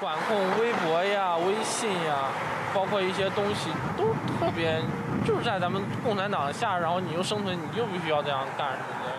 [0.00, 2.30] 管控微博呀、微信呀，
[2.72, 4.80] 包括一些东西都特别，
[5.26, 9.10] 就是在咱们共产党下，然后你又生存，你就必须要这样干什么的。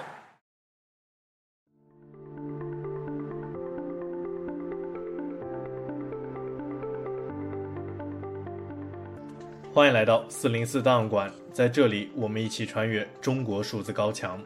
[9.73, 14.41] 欢迎来到四零四档案馆，在这里我们一起穿越中国数字高墙。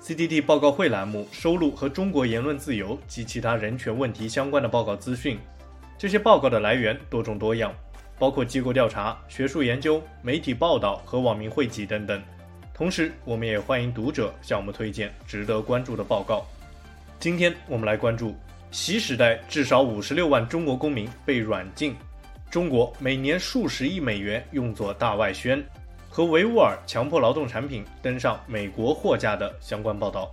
[0.00, 5.38] CDT 报告会栏目收录和中国言论自由及其他人权问题相关的报告资讯，
[5.98, 7.70] 这些报告的来源多种多样，
[8.18, 12.20] 包括机构调查、学术研究、媒体报道和网民汇集等等。
[12.72, 16.46] 同时，我们也欢迎读者向我们推荐值得关注的报告。
[17.18, 18.34] 今天我们来关注：
[18.70, 21.94] 习时代至少五十六万中国公民被软禁。
[22.50, 25.62] 中国每年数十亿美元用作大外宣，
[26.10, 30.28] 和维吾尔强迫劳动产品登上美国货架的相关报道。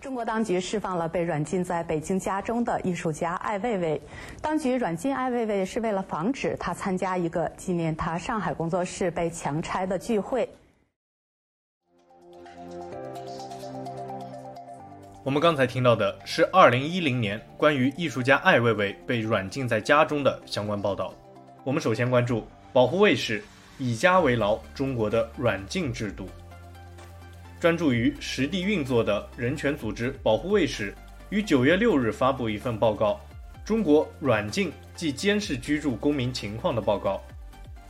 [0.00, 4.00] 中国当局释放了被软禁在北京家中的艺术家艾未未。
[4.42, 10.48] 当局软禁艾未未是为了防止他参加一个纪念他上海工作室被强拆的聚会。
[15.22, 21.14] 我们刚才听到的是二零一零年关于艺术家艾未未被软禁在家中的相关报道。
[21.62, 23.44] 我们首先关注保护卫士
[23.76, 26.26] 以家为牢，中国的软禁制度。
[27.60, 30.94] 专注于实地运作的人权组织保护卫士
[31.28, 33.20] 于九月六日发布一份报告
[33.68, 37.20] 《中国软禁即监视居住公民情况的报告》，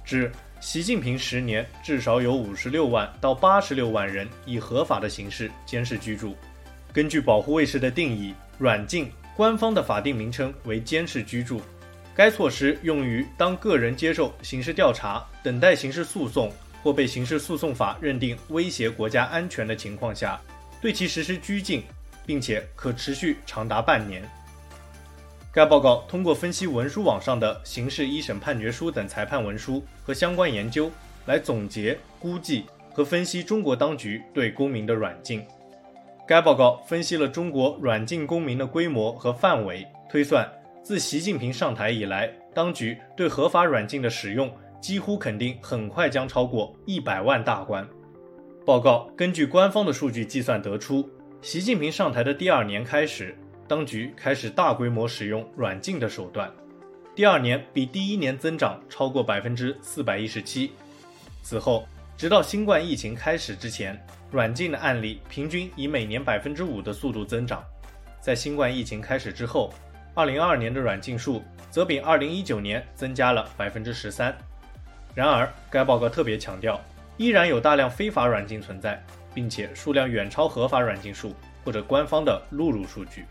[0.04, 6.34] 指习近平十年至少有五十六万到八十六万人以合法的形式监视居住。
[6.92, 11.60] 根据保护卫士的定义，软禁官方的法定名称为监视居住。
[12.14, 16.52] 该措施用于当个人接受刑事调查、等待刑事诉讼
[16.82, 20.38] 或被刑事诉讼法认定威胁国家安全的情况下，
[20.82, 21.82] 对其实施拘禁，
[22.26, 24.22] 并且可持续长达半年。
[25.52, 30.90] 该报告通过分析文书网上的刑事一审判决书等裁判文书和相关研究，
[31.26, 35.42] 来总结、估计和分析中国当局对公民的软禁。
[36.30, 40.48] 该报告分析了中国软禁公民的规模和范围，推算
[40.80, 44.48] 自习近平上台以来，当局对合法软禁的使用
[44.80, 47.84] 几乎肯定很快将超过一百万大关。
[48.64, 51.10] 报告根据官方的数据计算得出，
[51.42, 53.36] 习近平上台的第二年开始，
[53.66, 56.48] 当局开始大规模使用软禁的手段，
[57.12, 60.70] 第二年比第一年增长超过百分之四百一十七，
[61.42, 61.84] 此后
[62.16, 64.00] 直到新冠疫情开始之前。
[64.30, 67.64] 软禁的案例平均以每年百分之五的速度增长，
[68.20, 69.74] 在新冠疫情开始之后，
[70.14, 74.36] 二零二二年的软禁数则比二零一九年增加了百分之十三。
[75.16, 76.80] 然而，该报告特别强调，
[77.16, 79.02] 依然有大量非法软禁存在，
[79.34, 83.24] 并且数量远超合法软禁数或者官方的录入数据。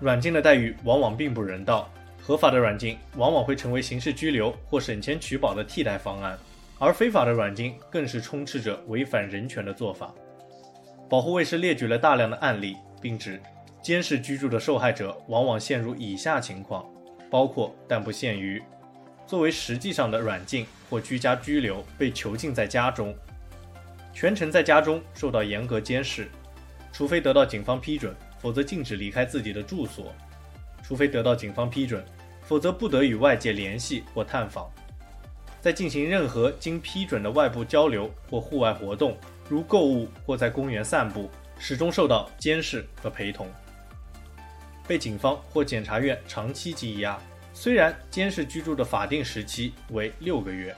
[0.00, 6.38] 软禁的待遇往往并不人道，合法的软禁往往会成为刑事拘留或审前取保的替代方案。
[6.78, 10.14] 而非法的软禁更是充斥着违反人权的做法。
[11.08, 13.40] 保护卫士列举了大量的案例，并指
[13.82, 16.84] 监视居住的受害者往往陷入以下情况，
[17.30, 18.62] 包括但不限于：
[19.26, 23.14] 作为实际上的软禁或居家拘留，被囚禁在家中，
[24.12, 26.28] 全程在家中受到严格监视，
[26.92, 30.06] 除非得到警方批准，否则禁止离开自己的住所；
[30.82, 32.04] 除非得到警方批准，
[32.42, 34.68] 否则不得与外界联系或探访。
[35.64, 39.16] 在进行任何经批准的外部交流或户外活动，
[39.48, 43.48] 如购物或在公园散步，始终受到监视和陪同。
[44.86, 47.18] 被警方或检察院长期羁押，
[47.54, 50.76] 虽然监视居住的法定时期为六个月，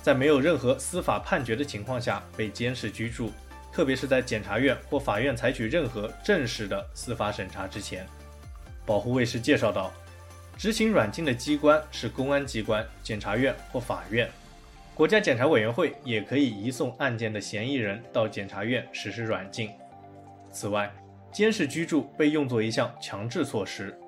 [0.00, 3.30] 在没有任何司法判决的情况下被监视居住，
[3.70, 8.08] 特别是在检察院或法院采取任何正式的司法审查之前，
[8.86, 9.92] 保护卫士介绍道。
[10.56, 14.30] 执行软禁的机关是公安机关、检察院或法院。
[14.94, 19.70] 国家检察委员会也可以移送案件的嫌疑人到检察院实施软禁。
[20.52, 20.92] 此外，
[21.32, 23.98] 监视居住被用作一项强制措施，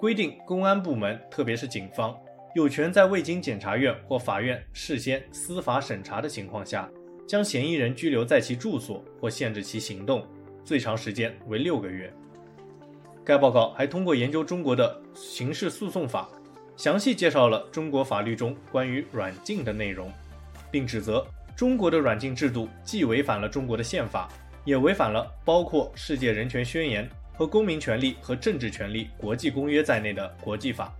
[0.00, 2.18] 规定公安部门，特别是警方，
[2.54, 6.88] 有权在未经检察院或法院事先司法审查的情况下，
[7.28, 10.26] 将嫌疑人拘留在其住所或限制其行动，
[10.64, 12.10] 最长时间为六个月。
[13.24, 16.28] 该报告还通过研究中国的刑事诉讼法，
[16.76, 20.12] 详细介绍了中国法律中关于软禁的内容，
[20.70, 21.26] 并指责
[21.56, 24.28] 中国的软禁制度既违反了中国的宪法，
[24.66, 30.92] 也违反了包括《世界人权宣言》和《公民权利和政治权利国际公约》在内的国际法。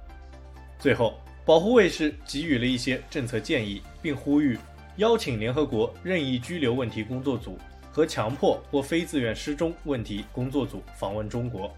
[0.79, 4.59] 最后，保护卫士给予了一些政策建议，并呼吁
[4.97, 7.59] 邀请联合国任意拘留问题工作组
[7.93, 11.71] 和强迫或非自愿失踪问题工作组访问中国，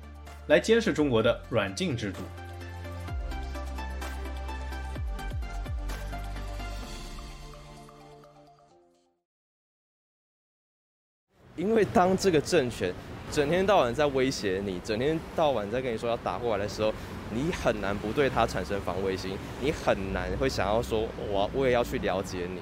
[0.49, 2.21] 来监视中国的软禁制度。
[11.57, 12.93] 因为当这个政权
[13.33, 16.93] 整天到晚在威胁你，整天到晚在跟你说要打过来的时候，
[17.31, 22.61] 你很难不对他产生防卫心，你很难会想要说我我也要去了解你。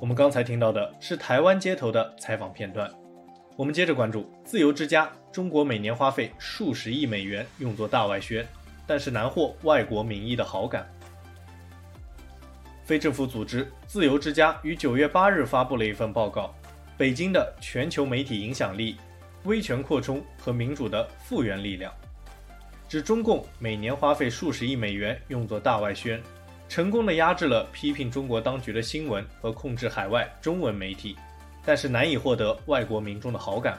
[0.00, 2.90] 我们刚才听到的是台湾街头的采访片段，
[3.54, 5.12] 我们接着关注自由之家。
[5.30, 8.44] 中国每年花费数十亿美元用作大外宣，
[8.86, 10.90] 但是难获外国民意的好感。
[12.82, 16.54] 非政府组织自由之家于九月八日发布了一份报告：
[16.96, 18.96] 北京的全球媒体影响力、
[19.44, 21.92] 威权扩充和民主的复原力量，
[22.88, 26.20] 指中共每年花费数十亿美元用作大外宣，
[26.70, 31.16] 成功的压制了批评中国当局的新闻和控制海外中文媒体，
[31.64, 33.76] 但是难以获得外国民众的好感。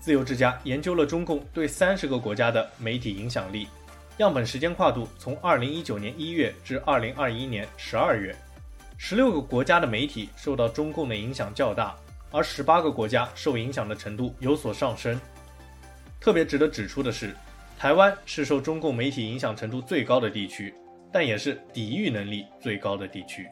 [0.00, 3.68] 自由之家研究了中共对三十个国家的媒体影响力。
[4.16, 8.34] 样本时间跨度从二零一九年一月至二零二一年十二月，
[8.96, 11.94] 十六个国家的媒体受到中共的影响较大，
[12.30, 15.20] 而十八个国家受影响的程度有所上升。
[16.18, 17.36] 特别值得指出的是，
[17.78, 20.72] 台湾是受中共媒体影响程度最高的地区，
[21.14, 23.48] 但也是抵御能力最高的地区。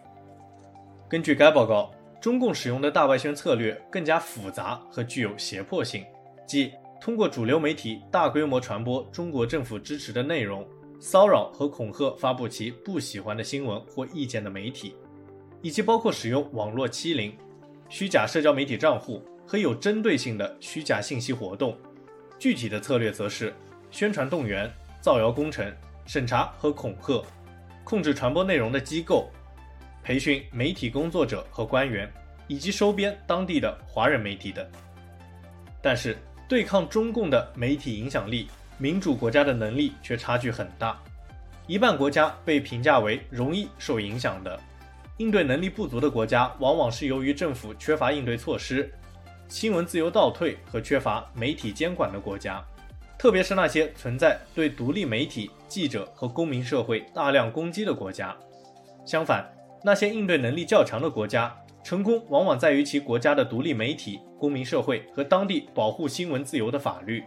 [1.09, 6.05] 根据该报告，中共使用的大外宣策略更加复杂和具有胁迫性，
[6.45, 10.67] 即，通过主流媒体大规模传播中国政府支持的内容，
[10.99, 14.97] 骚扰和恐吓发布其不喜欢的新闻或意见的媒体，
[15.61, 17.33] 以及包括使用网络欺凌、
[17.89, 21.79] 虚假社交媒体账户和有针对性的虚假信息活动。
[22.41, 23.55] 具体的策略则是
[23.93, 24.69] 宣传动员、
[25.01, 25.73] 造谣工程、
[26.07, 27.25] 审查和恐吓、
[27.85, 29.31] 控制传播内容的机构、
[30.03, 32.11] 培训媒体工作者和官员，
[32.47, 34.67] 以及收编当地的华人媒体等。
[35.81, 36.17] 但是，
[36.49, 38.49] 对抗中共的媒体影响力，
[38.79, 41.01] 民主国家的能力却差距很大。
[41.67, 44.59] 一半国家被评价为容易受影响的，
[45.19, 48.93] 应对能力不足的国家，往往是由于政府缺乏应对措施、
[49.49, 52.65] 新闻自由倒退和缺乏媒体监管的国家。
[53.23, 58.37] 特别是那些存在对独立媒体、记者和公民社会大量攻击的国家。
[59.07, 59.49] 相反，
[59.85, 64.19] 那些应对能力较强的国家，成功往往在于其国家的独立媒体。
[64.41, 67.23] 公民社会和当地保护新闻自由的法律。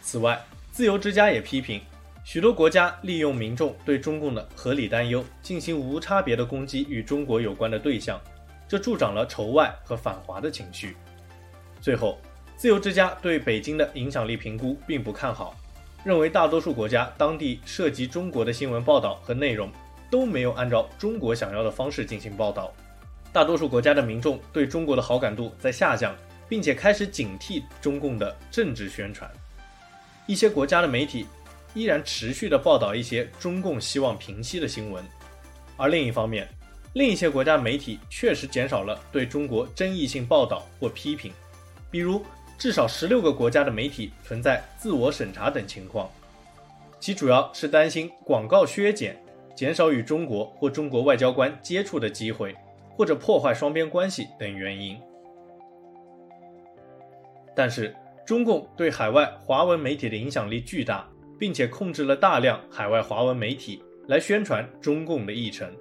[0.00, 1.82] 此外，自由之家也批评，
[2.24, 8.18] 许多国家利用民众对中共的合理担忧，进行无差别的攻击与中国有关的对象，
[8.66, 10.96] 这助长了仇外和反华的情绪。
[11.82, 12.16] 最后，
[12.62, 15.56] 自由之家对北京的影响力评估并不看好，
[16.04, 19.68] 认为大多数国家当地涉及中国的新闻报道和内容
[20.08, 22.72] 都没有按照中国想要的方式进行报道。
[23.32, 26.14] 大多数国家的民众对中国的好感度在下降，
[26.48, 29.28] 并且开始警惕中共的政治宣传。
[30.28, 31.26] 一些国家的媒体
[31.74, 35.04] 依然持续地报道一些中共希望平息的新闻，
[35.76, 36.48] 而另一方面，
[36.92, 41.32] 另一些国家媒体确实减少了对中国争议性报道或批评。
[41.90, 42.24] 比如，
[42.62, 46.08] 至少十六个国家的媒体存在自我审查等情况，
[47.00, 49.20] 其主要是担心广告削减，
[49.56, 52.54] 减少与中国或中国外交官接触的机会。
[52.96, 54.96] 或者破坏双边关系等原因，
[57.56, 57.92] 但是
[58.24, 61.08] 中共对海外华文媒体的影响力巨大，
[61.40, 65.74] 并且控制了大量海外华文媒体来宣传中共的议程。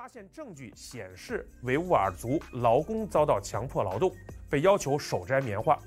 [0.00, 4.10] 发现证据显示维吾尔族劳工遭到强迫劳动，
[4.48, 5.78] 被要求手摘棉花。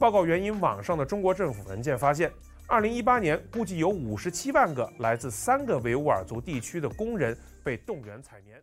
[0.00, 2.28] 报告援引网上的中国政府文件发现，
[2.66, 8.60] 二零一八年估计有五十七万个来自三个维吾尔族地区的工人被动员采棉。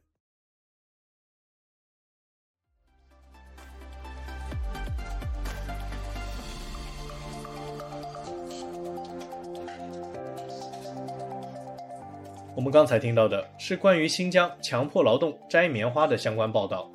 [12.60, 16.92] 我们刚才听到的是关于新疆强迫劳动摘棉花的相关报道。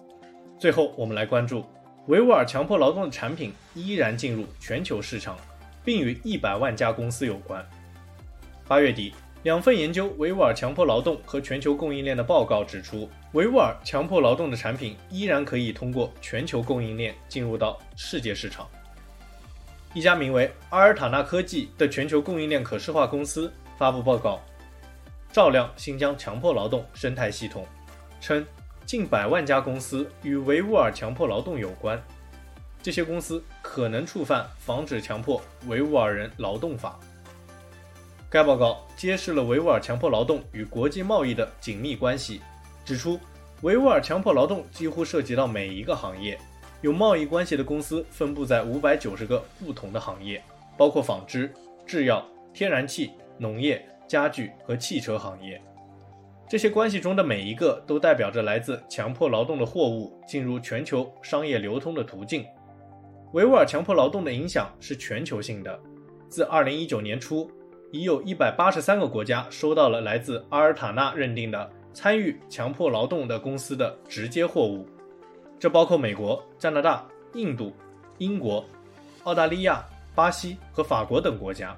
[0.59, 1.65] 最后，我们来关注
[2.07, 5.39] 维吾尔强迫劳动的产品依然进入全球市场，
[5.83, 7.67] 并与一百万家公司有关。
[8.69, 18.69] 八月底，两份研究维吾尔强迫劳动和全球供应链的报告指出，维吾尔强迫劳动的产品依然可以通过全球供应链进入到世界市场。
[19.95, 24.39] 一家名为阿尔塔纳科技的全球供应链可视化公司发布报告，
[25.35, 27.67] 照亮新疆强迫劳动生态系统，
[28.21, 28.47] 称
[28.87, 32.01] 近百万家公司与维吾尔强迫劳动有关，
[32.81, 37.01] 这些公司可能触犯《防止强迫维吾尔人劳动法》。
[38.31, 42.41] 该报告揭示了维吾尔强迫劳动与国际贸易的紧密关系，
[42.85, 43.19] 指出
[43.63, 46.39] 维吾尔强迫劳动几乎涉及到每一个行业。
[46.81, 50.41] 有贸易关系的公司分布在五百九十个不同的行业，
[50.79, 51.53] 包括纺织、
[51.85, 55.61] 制药、天然气、农业、家具和汽车行业。
[56.49, 62.45] 这些关系中的每一个都代表着来自强迫劳动的货物进入全球商业流通的途径。
[63.33, 65.81] 维吾尔强迫劳动的影响是全球性的。
[66.29, 67.51] 自二零一九年初，
[67.91, 74.87] 已有一百八十三个国家收到了来自阿尔塔纳认定的参与强迫劳动的公司的直接货物。
[75.59, 77.73] 这包括美国、加拿大、印度、
[78.19, 78.65] 英国、
[79.23, 79.83] 澳大利亚、
[80.15, 81.77] 巴西和法国等国家。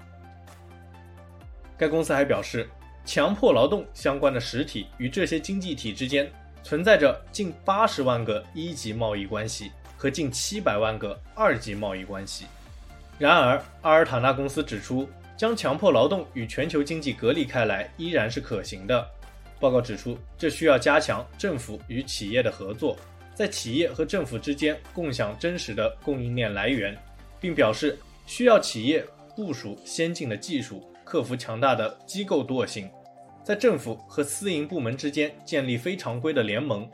[1.78, 2.68] 该公司还表示，
[3.04, 6.30] 强迫劳动相关的实体与这些经济体之间
[6.62, 12.46] 存在着近八十万个一级贸易关系和近七百万个二级贸易关系。
[13.18, 19.06] 然而，阿尔塔纳公司指出，将强迫劳动与全球经济隔离开来依然是可行的。
[19.58, 22.96] 报告指出，这需要加强政府与企业的合作。
[23.34, 26.96] 在企业和政府之间共享真实的供应链来源，
[27.38, 29.04] 并表示需要企业
[29.34, 32.90] 部署先进的技术，克服强大的机构惰性，
[33.44, 36.84] 在政府和私营部门之间建立非常规的联盟。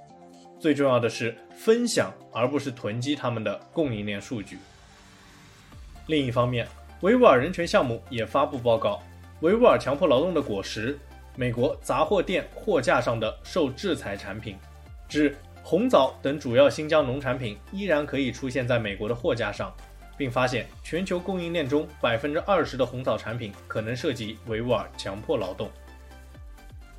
[0.61, 4.59] 最重要的是分享，而不是囤积他们的供应链数据。
[6.09, 6.69] 另一方面，
[7.00, 9.02] 维吾尔人权项目也发布报告：
[9.40, 10.99] 维吾尔强迫劳动的果实，
[11.35, 14.59] 美国杂货店货架上的受制裁产品，
[15.09, 15.35] 指。
[15.64, 19.73] 红枣等主要新疆农产品依然可以出现在美国的货架上，
[20.23, 25.69] 并发现全球供应链中百分之二十的红枣产品可能涉及维吾尔强迫劳动。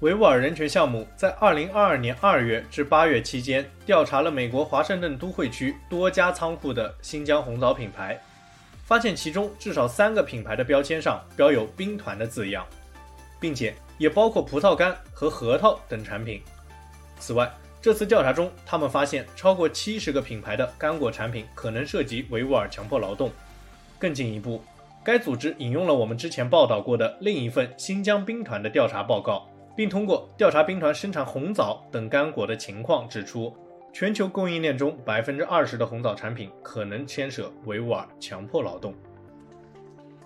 [0.01, 8.22] 维吾尔人权项目在二零二二年二月至八月期间调查了美国华盛顿都会区多家仓库的新疆红枣品牌，
[8.84, 12.68] 发现其中至少三个品牌的标签上标有“兵团”的字样，
[13.39, 16.44] 并且也包括葡萄干和核桃等产品。
[17.18, 17.50] 此外，
[17.83, 23.29] 这次调查中，他们发现超过七十个品牌的干果产品可能涉及维吾尔强迫劳动。
[23.99, 24.63] 更进一步，
[25.03, 33.53] 该组织引用了我们之前报道过的另一份新疆兵团的调查报告，并通过调查兵团生产红枣等干果的情况，指出
[33.91, 38.95] 全球供应链中百分之二十的红枣产品可能牵涉维吾尔强迫劳动。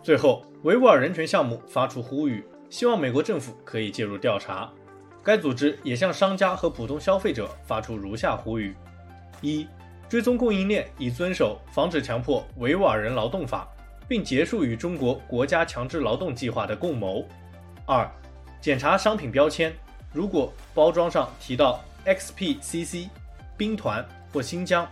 [0.03, 4.71] 最后，维吾尔人权项目发出呼吁，希望美国政府可以介入调查。
[5.27, 8.73] 该组织也向商家和普通消费者发出如下呼吁：
[9.41, 9.67] 一、
[10.07, 13.67] 追踪供应链，以遵守《防止强迫维吾尔人劳动法》，
[14.07, 17.25] 并结束与中国国家强制劳动计划的共谋；
[17.85, 18.09] 二、
[18.61, 19.73] 检查商品标签，
[20.13, 23.09] 如果包装上提到 XPCC、
[23.57, 24.87] 兵团或新疆，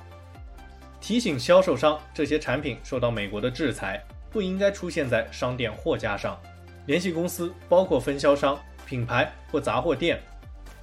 [1.00, 6.38] 提醒销售商这些产品受到美国的制裁，不应该出现在商店货架上。
[6.88, 8.60] 联系公司，包括分销商。
[8.86, 10.20] 品牌或杂货店，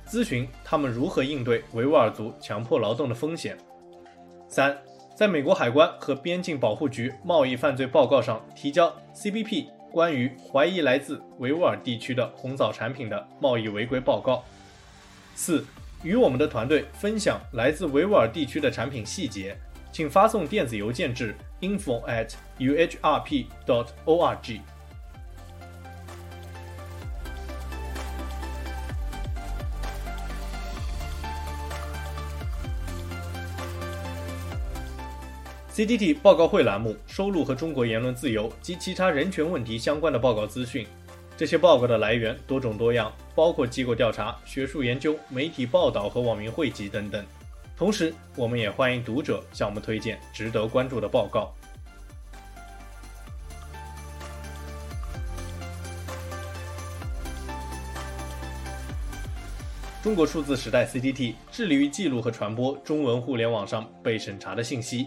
[0.06, 3.56] 咨询他们如何应对维吾尔族强迫劳动的风险。
[4.48, 4.76] 三，
[5.14, 14.44] 在美国海关和边境保护局贸易犯罪报告上提交 CBP 关于怀疑来自维吾尔地区的红枣产品的贸易违规报告。
[15.34, 15.64] 四，
[16.02, 19.56] 与我们的团队分享来自维吾尔地区的产品细节，
[19.90, 24.60] 请发送电子邮件至 info@uhrp.org。
[35.74, 40.86] CDT 报告会栏目收录和中国言论自由及其他人权问题相关的报告资讯。
[41.34, 47.24] 这些报告的来源多种多样，包括机构调查、学术研究、媒体报道和网民汇集等等。
[47.74, 51.54] 同时，我们也欢迎读者向我们推荐值得关注的报告。
[60.02, 65.06] 中国数字时代 （CDT） 致力于记录和传播中文互联网上被审查的信息。